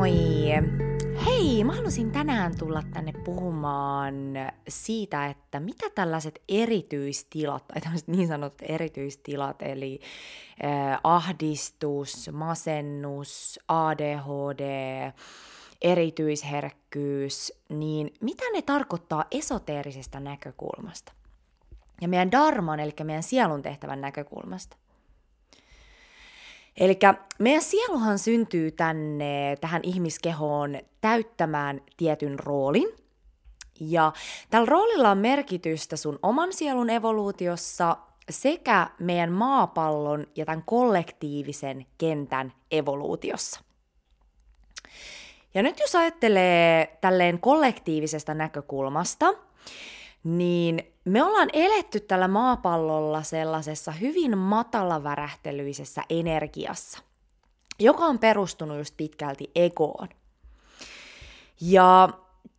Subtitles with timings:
[0.00, 0.12] moi!
[1.26, 4.14] Hei, mä halusin tänään tulla tänne puhumaan
[4.68, 10.00] siitä, että mitä tällaiset erityistilat, tai tämmöiset niin sanotut erityistilat, eli
[10.64, 14.62] äh, ahdistus, masennus, ADHD,
[15.82, 21.12] erityisherkkyys, niin mitä ne tarkoittaa esoteerisesta näkökulmasta?
[22.00, 24.76] Ja meidän darman, eli meidän sielun tehtävän näkökulmasta.
[26.80, 26.98] Eli
[27.38, 32.88] meidän sieluhan syntyy tänne tähän ihmiskehoon täyttämään tietyn roolin.
[33.80, 34.12] Ja
[34.50, 37.96] tällä roolilla on merkitystä sun oman sielun evoluutiossa
[38.30, 43.60] sekä meidän maapallon ja tämän kollektiivisen kentän evoluutiossa.
[45.54, 49.34] Ja nyt jos ajattelee tälleen kollektiivisesta näkökulmasta,
[50.24, 56.98] niin me ollaan eletty tällä maapallolla sellaisessa hyvin matalavärähtelyisessä energiassa,
[57.78, 60.08] joka on perustunut just pitkälti egoon.
[61.60, 62.08] Ja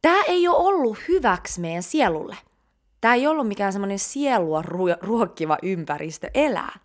[0.02, 2.38] tämä ei ole ollut hyväksi meidän sielulle.
[3.02, 4.64] Tämä ei ollut mikään semmoinen sielua
[5.02, 6.80] ruokkiva ympäristö elää.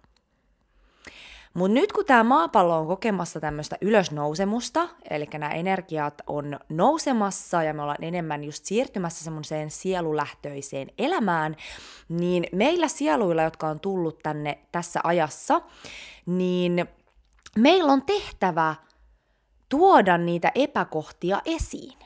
[1.57, 7.75] Mutta nyt kun tämä maapallo on kokemassa tämmöistä ylösnousemusta, eli nämä energiat on nousemassa ja
[7.75, 11.57] me ollaan enemmän just siirtymässä semmoiseen sielulähtöiseen elämään,
[12.09, 15.61] niin meillä sieluilla, jotka on tullut tänne tässä ajassa,
[16.27, 16.87] niin
[17.59, 18.75] meillä on tehtävä
[19.69, 21.99] tuoda niitä epäkohtia esiin.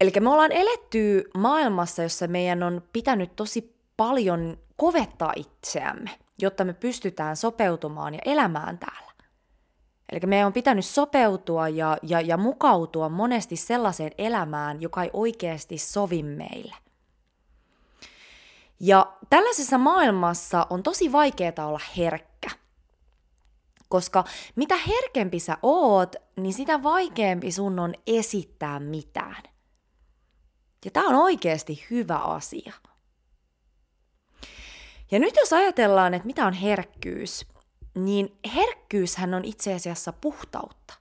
[0.00, 6.72] Eli me ollaan eletty maailmassa, jossa meidän on pitänyt tosi paljon kovettaa itseämme jotta me
[6.72, 9.12] pystytään sopeutumaan ja elämään täällä.
[10.12, 15.78] Eli meidän on pitänyt sopeutua ja, ja, ja mukautua monesti sellaiseen elämään, joka ei oikeasti
[15.78, 16.74] sovi meille.
[18.80, 22.50] Ja tällaisessa maailmassa on tosi vaikeaa olla herkkä.
[23.88, 24.24] Koska
[24.56, 29.42] mitä herkempi sä oot, niin sitä vaikeampi sun on esittää mitään.
[30.84, 32.72] Ja tämä on oikeasti hyvä asia.
[35.12, 37.46] Ja nyt jos ajatellaan, että mitä on herkkyys,
[37.94, 40.94] niin herkkyyshän on itse asiassa puhtautta.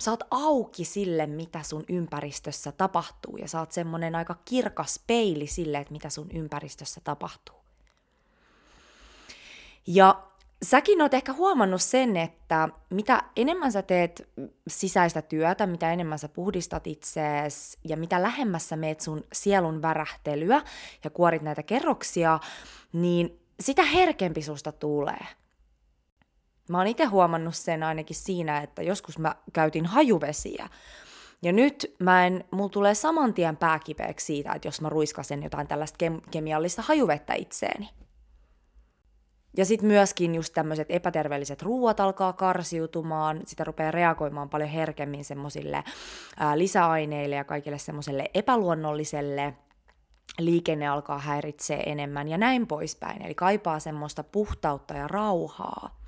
[0.00, 5.46] Sä oot auki sille, mitä sun ympäristössä tapahtuu, ja sä oot semmonen aika kirkas peili
[5.46, 7.56] sille, että mitä sun ympäristössä tapahtuu.
[9.86, 10.29] Ja
[10.62, 14.28] säkin oot ehkä huomannut sen, että mitä enemmän sä teet
[14.68, 20.62] sisäistä työtä, mitä enemmän sä puhdistat itseäsi ja mitä lähemmässä meet sun sielun värähtelyä
[21.04, 22.38] ja kuorit näitä kerroksia,
[22.92, 25.26] niin sitä herkempi susta tulee.
[26.68, 30.68] Mä oon itse huomannut sen ainakin siinä, että joskus mä käytin hajuvesiä.
[31.42, 35.66] Ja nyt mä en, mulla tulee saman tien pääkipeäksi siitä, että jos mä ruiskasen jotain
[35.66, 37.88] tällaista kem- kemiallista hajuvettä itseeni.
[39.56, 45.84] Ja sitten myöskin just tämmöiset epäterveelliset ruuat alkaa karsiutumaan, sitä rupeaa reagoimaan paljon herkemmin semmoisille
[46.54, 49.54] lisäaineille ja kaikille semmoiselle epäluonnolliselle
[50.38, 53.22] liikenne alkaa häiritseä enemmän ja näin poispäin.
[53.22, 55.99] Eli kaipaa semmoista puhtautta ja rauhaa.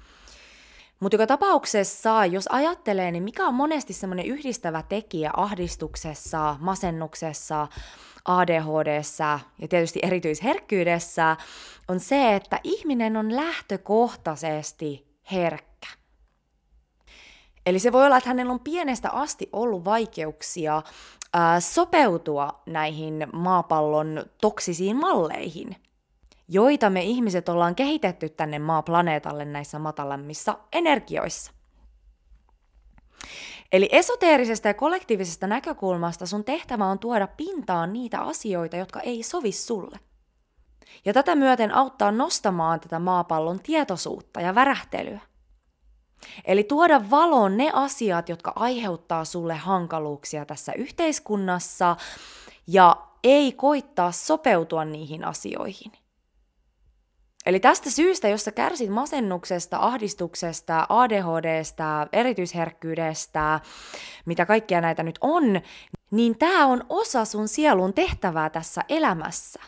[1.03, 7.69] Mutta joka tapauksessa, jos ajattelee, niin mikä on monesti semmoinen yhdistävä tekijä ahdistuksessa, masennuksessa,
[8.25, 11.37] ADHDssä ja tietysti erityisherkkyydessä,
[11.89, 15.87] on se, että ihminen on lähtökohtaisesti herkkä.
[17.67, 20.83] Eli se voi olla, että hänellä on pienestä asti ollut vaikeuksia
[21.59, 25.77] sopeutua näihin maapallon toksisiin malleihin,
[26.53, 31.53] joita me ihmiset ollaan kehitetty tänne maaplaneetalle näissä matalammissa energioissa.
[33.73, 39.53] Eli esoteerisesta ja kollektiivisesta näkökulmasta sun tehtävä on tuoda pintaan niitä asioita, jotka ei sovi
[39.53, 39.99] sulle.
[41.05, 45.21] Ja tätä myöten auttaa nostamaan tätä maapallon tietoisuutta ja värähtelyä.
[46.45, 51.97] Eli tuoda valoon ne asiat, jotka aiheuttaa sulle hankaluuksia tässä yhteiskunnassa
[52.67, 55.93] ja ei koittaa sopeutua niihin asioihin.
[57.47, 63.61] Eli tästä syystä, jos sä kärsit masennuksesta, ahdistuksesta, ADHDstä, erityisherkkyydestä,
[64.25, 65.61] mitä kaikkia näitä nyt on,
[66.11, 69.61] niin tämä on osa sun sielun tehtävää tässä elämässä.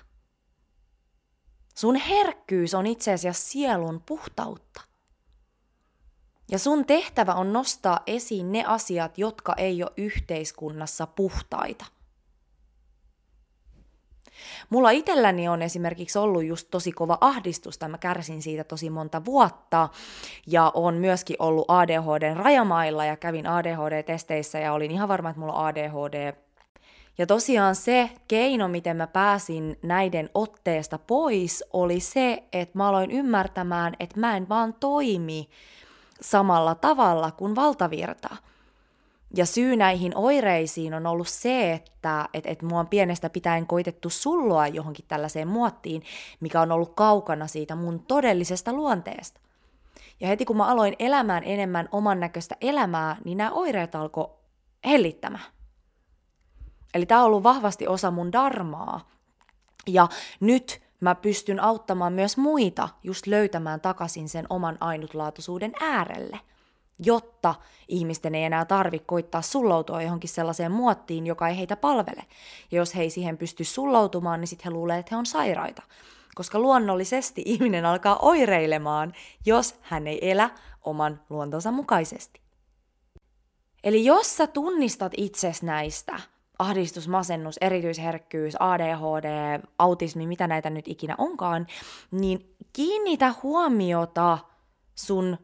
[1.74, 4.80] Sun herkkyys on itse asiassa sielun puhtautta.
[6.50, 11.84] Ja sun tehtävä on nostaa esiin ne asiat, jotka ei ole yhteiskunnassa puhtaita.
[14.70, 19.24] Mulla itselläni on esimerkiksi ollut just tosi kova ahdistus, tai mä kärsin siitä tosi monta
[19.24, 19.88] vuotta,
[20.46, 25.52] ja on myöskin ollut ADHDn rajamailla, ja kävin ADHD-testeissä, ja olin ihan varma, että mulla
[25.52, 26.32] on ADHD.
[27.18, 33.10] Ja tosiaan se keino, miten mä pääsin näiden otteesta pois, oli se, että mä aloin
[33.10, 35.48] ymmärtämään, että mä en vaan toimi
[36.20, 38.36] samalla tavalla kuin valtavirta.
[39.36, 44.10] Ja syy näihin oireisiin on ollut se, että et, et mua on pienestä pitäen koitettu
[44.10, 46.02] sulloa johonkin tällaiseen muottiin,
[46.40, 49.40] mikä on ollut kaukana siitä mun todellisesta luonteesta.
[50.20, 54.30] Ja heti kun mä aloin elämään enemmän oman näköistä elämää, niin nämä oireet alkoi
[54.84, 55.44] hellittämään.
[56.94, 59.08] Eli tämä on ollut vahvasti osa mun darmaa.
[59.86, 60.08] Ja
[60.40, 66.40] nyt mä pystyn auttamaan myös muita just löytämään takaisin sen oman ainutlaatuisuuden äärelle,
[66.98, 67.54] jotta
[67.88, 72.24] ihmisten ei enää tarvitse koittaa sulloutua johonkin sellaiseen muottiin, joka ei heitä palvele.
[72.70, 75.82] Ja jos he ei siihen pysty sulloutumaan, niin sitten he luulee, että he on sairaita.
[76.34, 79.12] Koska luonnollisesti ihminen alkaa oireilemaan,
[79.46, 80.50] jos hän ei elä
[80.82, 82.40] oman luontonsa mukaisesti.
[83.84, 86.20] Eli jos sä tunnistat itses näistä,
[86.58, 91.66] ahdistus, masennus, erityisherkkyys, ADHD, autismi, mitä näitä nyt ikinä onkaan,
[92.10, 94.38] niin kiinnitä huomiota
[94.94, 95.38] sun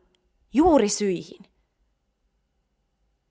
[0.53, 1.45] juurisyihin.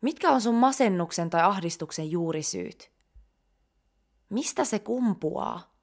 [0.02, 2.92] Mitkä on sun masennuksen tai ahdistuksen juurisyyt?
[4.30, 5.74] Mistä se kumpuaa?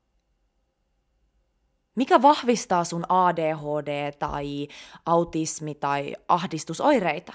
[1.95, 4.69] Mikä vahvistaa sun ADHD tai
[5.07, 7.33] autismi tai ahdistusoireita?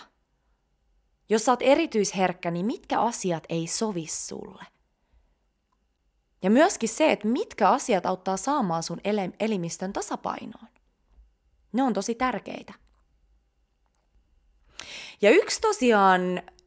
[1.29, 4.65] Jos sä oot erityisherkkä, niin mitkä asiat ei sovi sulle?
[6.43, 9.01] Ja myöskin se, että mitkä asiat auttaa saamaan sun
[9.39, 10.67] elimistön tasapainoon.
[11.73, 12.73] Ne on tosi tärkeitä.
[15.21, 16.21] Ja yksi tosiaan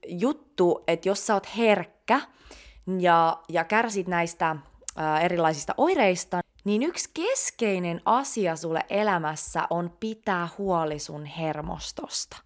[0.06, 2.20] juttu, että jos sä oot herkkä
[2.98, 4.56] ja, ja kärsit näistä
[4.96, 12.36] ää, erilaisista oireista, niin yksi keskeinen asia sulle elämässä on pitää huoli sun hermostosta.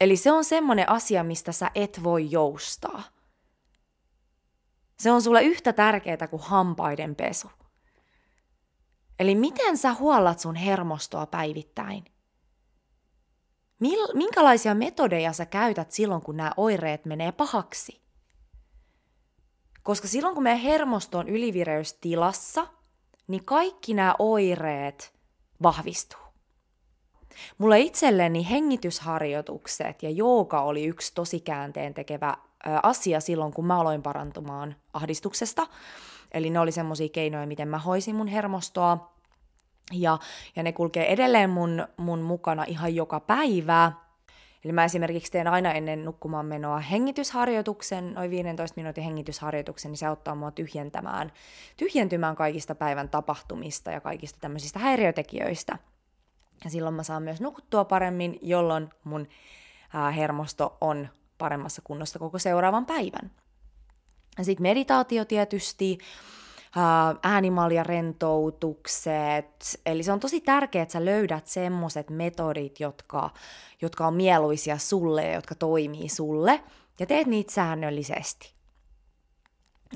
[0.00, 3.02] Eli se on semmoinen asia, mistä sä et voi joustaa.
[4.98, 7.50] Se on sulle yhtä tärkeää kuin hampaiden pesu.
[9.18, 12.11] Eli miten sä huollat sun hermostoa päivittäin?
[13.82, 18.00] Mil, minkälaisia metodeja sä käytät silloin, kun nämä oireet menee pahaksi?
[19.82, 22.66] Koska silloin, kun meidän hermosto on ylivireystilassa,
[23.26, 25.14] niin kaikki nämä oireet
[25.62, 26.20] vahvistuu.
[27.58, 32.36] Mulle itselleni hengitysharjoitukset ja jooga oli yksi tosi käänteen tekevä
[32.82, 35.66] asia silloin, kun mä aloin parantumaan ahdistuksesta.
[36.34, 39.12] Eli ne oli semmoisia keinoja, miten mä hoisin mun hermostoa.
[39.92, 40.18] Ja,
[40.56, 43.92] ja ne kulkee edelleen mun, mun mukana ihan joka päivä.
[44.64, 50.06] Eli mä esimerkiksi teen aina ennen nukkumaan menoa hengitysharjoituksen, noin 15 minuutin hengitysharjoituksen, niin se
[50.06, 51.32] auttaa mua tyhjentämään,
[51.76, 55.78] tyhjentymään kaikista päivän tapahtumista ja kaikista tämmöisistä häiriötekijöistä–
[56.64, 59.28] ja silloin mä saan myös nukuttua paremmin, jolloin mun
[59.92, 61.08] ää, hermosto on
[61.38, 63.30] paremmassa kunnossa koko seuraavan päivän.
[64.42, 65.98] Sitten meditaatio tietysti,
[67.22, 69.80] äänimalja rentoutukset.
[69.86, 73.30] Eli se on tosi tärkeää, että sä löydät semmoset metodit, jotka,
[73.82, 76.62] jotka on mieluisia sulle ja jotka toimii sulle,
[76.98, 78.52] ja teet niitä säännöllisesti.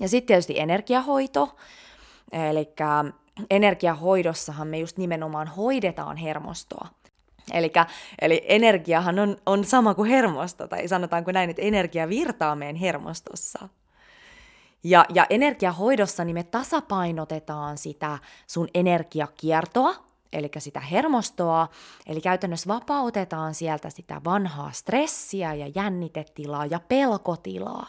[0.01, 1.57] Ja sitten tietysti energiahoito,
[2.33, 2.69] eli
[3.51, 6.89] energiahoidossahan me just nimenomaan hoidetaan hermostoa.
[7.53, 7.87] Elikkä,
[8.21, 13.69] eli energiahan on, on sama kuin hermosto, tai sanotaanko näin, että energia virtaa meidän hermostossa.
[14.85, 19.95] Ja, ja energiahoidossa niin me tasapainotetaan sitä sun energiakiertoa,
[20.33, 21.69] eli sitä hermostoa,
[22.07, 27.87] eli käytännössä vapautetaan sieltä sitä vanhaa stressiä ja jännitetilaa ja pelkotilaa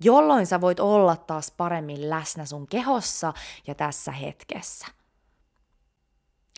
[0.00, 3.32] jolloin sä voit olla taas paremmin läsnä sun kehossa
[3.66, 4.86] ja tässä hetkessä.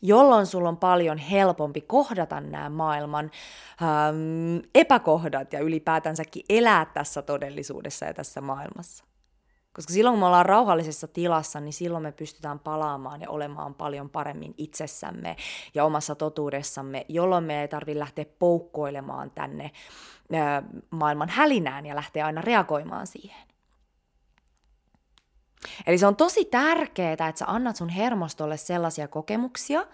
[0.02, 3.30] Jolloin sulla on paljon helpompi kohdata nämä maailman
[3.82, 9.04] ähm, epäkohdat ja ylipäätänsäkin elää tässä todellisuudessa ja tässä maailmassa.
[9.72, 14.10] Koska silloin kun me ollaan rauhallisessa tilassa, niin silloin me pystytään palaamaan ja olemaan paljon
[14.10, 15.36] paremmin itsessämme
[15.74, 19.70] ja omassa totuudessamme, jolloin me ei tarvitse lähteä poukkoilemaan tänne
[20.90, 23.48] maailman hälinään ja lähteä aina reagoimaan siihen.
[25.86, 29.86] Eli se on tosi tärkeää, että sä annat sun hermostolle sellaisia kokemuksia,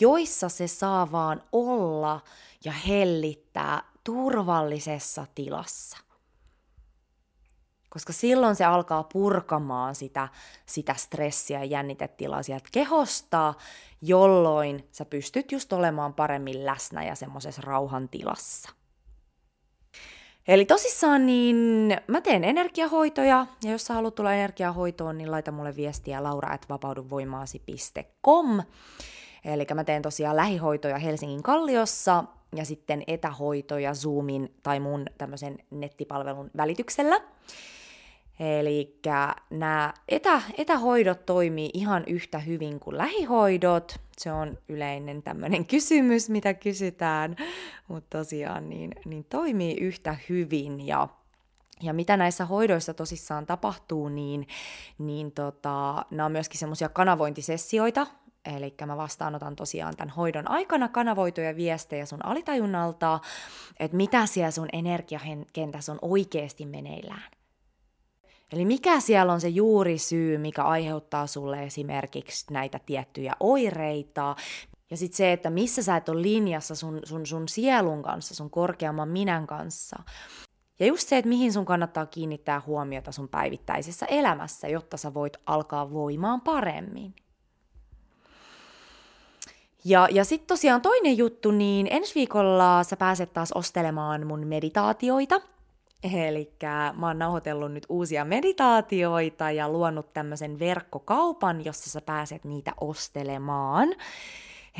[0.00, 2.20] joissa se saa vaan olla
[2.64, 5.98] ja hellittää turvallisessa tilassa
[7.90, 10.28] koska silloin se alkaa purkamaan sitä,
[10.66, 13.54] sitä stressiä ja jännitetilaa sieltä kehosta,
[14.02, 18.70] jolloin sä pystyt just olemaan paremmin läsnä ja semmoisessa rauhan tilassa.
[20.50, 21.56] Eli tosissaan niin
[22.06, 28.62] mä teen energiahoitoja, ja jos sä haluat tulla energiahoitoon, niin laita mulle viestiä laura.vapauduvoimaasi.com.
[29.44, 32.24] Eli mä teen tosiaan lähihoitoja Helsingin Kalliossa,
[32.56, 37.20] ja sitten etähoitoja Zoomin tai mun tämmöisen nettipalvelun välityksellä.
[38.40, 38.98] Eli
[39.50, 44.00] nämä etä, etähoidot toimii ihan yhtä hyvin kuin lähihoidot.
[44.18, 47.36] Se on yleinen tämmöinen kysymys, mitä kysytään,
[47.88, 51.08] mutta tosiaan niin, niin toimii yhtä hyvin ja
[51.82, 54.48] ja mitä näissä hoidoissa tosissaan tapahtuu, niin,
[54.98, 58.06] niin tota, nämä on myöskin semmoisia kanavointisessioita,
[58.44, 63.20] Eli mä vastaanotan tosiaan tämän hoidon aikana kanavoituja viestejä sun alitajunnalta,
[63.80, 67.39] että mitä siellä sun energiakentässä on oikeasti meneillään.
[68.52, 74.36] Eli mikä siellä on se juuri syy, mikä aiheuttaa sulle esimerkiksi näitä tiettyjä oireita.
[74.90, 78.50] Ja sitten se, että missä sä et ole linjassa sun, sun, sun sielun kanssa, sun
[78.50, 80.02] korkeamman minän kanssa.
[80.80, 85.36] Ja just se, että mihin sun kannattaa kiinnittää huomiota sun päivittäisessä elämässä, jotta sä voit
[85.46, 87.14] alkaa voimaan paremmin.
[89.84, 95.40] Ja, ja sitten tosiaan toinen juttu, niin ensi viikolla sä pääset taas ostelemaan mun meditaatioita.
[96.02, 96.52] Eli
[96.94, 103.88] mä oon nauhoitellut nyt uusia meditaatioita ja luonut tämmöisen verkkokaupan, jossa sä pääset niitä ostelemaan.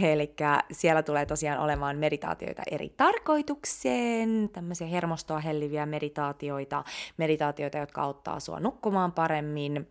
[0.03, 0.35] Eli
[0.73, 6.85] siellä tulee tosiaan olemaan meditaatioita eri tarkoitukseen, tämmöisiä hermostoa helliviä meditaatioita,
[7.17, 9.89] meditaatioita, jotka auttaa sua nukkumaan paremmin,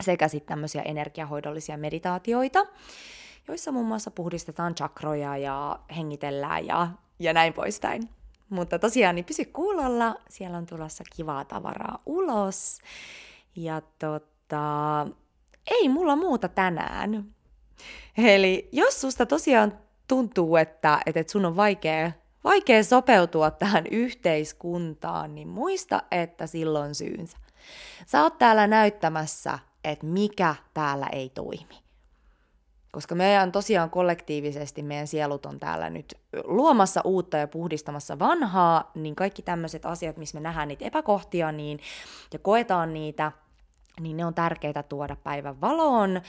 [0.00, 2.66] sekä sitten tämmöisiä energiahoidollisia meditaatioita
[3.48, 8.17] joissa muun muassa puhdistetaan chakroja ja hengitellään ja, ja näin poispäin.
[8.50, 12.78] Mutta tosiaan niin pysy kuulolla, siellä on tulossa kivaa tavaraa ulos.
[13.56, 15.06] Ja tota,
[15.70, 17.24] ei mulla muuta tänään.
[18.18, 19.78] Eli jos susta tosiaan
[20.08, 22.12] tuntuu, että, että sun on vaikea,
[22.44, 27.38] vaikea sopeutua tähän yhteiskuntaan, niin muista, että silloin syynsä.
[28.06, 31.87] Sä oot täällä näyttämässä, että mikä täällä ei toimi.
[32.90, 36.14] Koska meidän tosiaan kollektiivisesti, meidän sielut on täällä nyt
[36.44, 41.80] luomassa uutta ja puhdistamassa vanhaa, niin kaikki tämmöiset asiat, missä me nähdään niitä epäkohtia niin,
[42.32, 43.32] ja koetaan niitä,
[44.00, 46.20] niin ne on tärkeitä tuoda päivän valoon.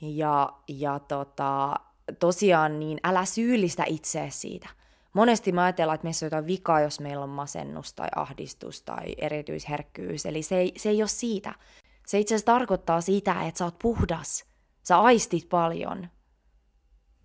[0.00, 1.76] Ja, ja tota,
[2.18, 4.68] tosiaan niin älä syyllistä itseä siitä.
[5.12, 9.14] Monesti me ajatellaan, että meissä on jotain vikaa, jos meillä on masennus tai ahdistus tai
[9.18, 10.26] erityisherkkyys.
[10.26, 11.54] Eli se ei, se ei ole siitä.
[12.06, 14.44] Se itse asiassa tarkoittaa sitä, että sä oot puhdas–
[14.88, 16.08] Sä aistit paljon.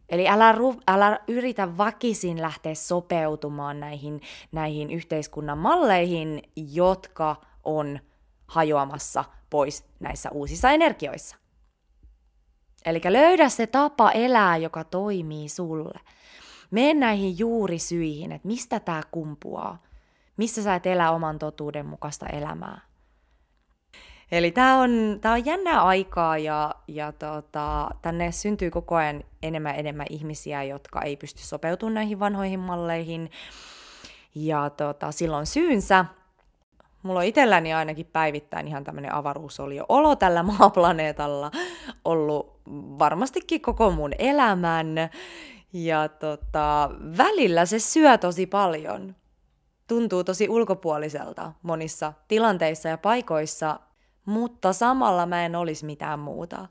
[0.09, 7.99] Eli älä, ru, älä yritä vakisin lähteä sopeutumaan näihin, näihin yhteiskunnan malleihin, jotka on
[8.47, 11.37] hajoamassa pois näissä uusissa energioissa.
[12.85, 15.99] Eli löydä se tapa elää, joka toimii sulle.
[16.71, 19.81] Mene näihin juurisyihin, että mistä tämä kumpuaa.
[20.37, 22.92] Missä sä et elä oman totuuden mukaista elämää.
[24.33, 29.75] Eli tämä on, tää on jännää aikaa ja, ja tota, tänne syntyy koko ajan enemmän
[29.75, 33.31] enemmän ihmisiä, jotka ei pysty sopeutumaan näihin vanhoihin malleihin.
[34.35, 36.05] Ja tota, silloin syynsä.
[37.03, 41.51] Mulla on itselläni ainakin päivittäin ihan tämmöinen avaruusolio olo tällä maaplaneetalla
[42.05, 42.61] ollut
[42.99, 44.95] varmastikin koko mun elämän.
[45.73, 49.15] Ja tota, välillä se syö tosi paljon.
[49.87, 53.79] Tuntuu tosi ulkopuoliselta monissa tilanteissa ja paikoissa,
[54.25, 56.67] mutta samalla mä en olisi mitään muuta.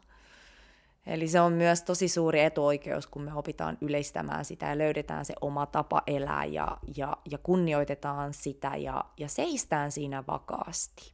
[1.07, 5.35] Eli se on myös tosi suuri etuoikeus, kun me opitaan yleistämään sitä ja löydetään se
[5.41, 11.13] oma tapa elää ja, ja, ja kunnioitetaan sitä ja, ja seistään siinä vakaasti.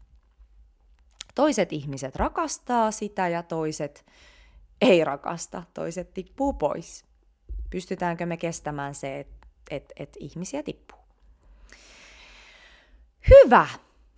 [1.35, 4.07] Toiset ihmiset rakastaa sitä ja toiset
[4.81, 7.05] ei rakasta, toiset tippuu pois.
[7.71, 10.99] Pystytäänkö me kestämään se, että et, et ihmisiä tippuu?
[13.31, 13.67] Hyvä!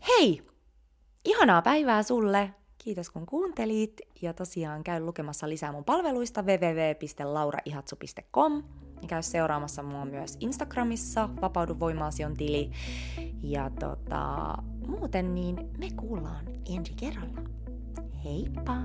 [0.08, 0.49] Hei,
[1.24, 2.50] Ihanaa päivää sulle!
[2.78, 8.62] Kiitos kun kuuntelit ja tosiaan käy lukemassa lisää mun palveluista www.lauraihatsu.com
[9.02, 12.70] ja käy seuraamassa mua myös Instagramissa, Vapaudu voimaasi on tili.
[13.42, 14.54] Ja tota,
[14.86, 16.44] muuten niin me kuullaan
[16.76, 17.40] ensi kerralla.
[18.24, 18.76] Heippa!